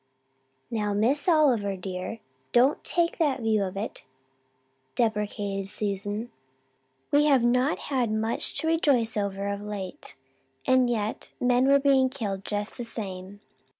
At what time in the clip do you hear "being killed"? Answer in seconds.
11.79-12.43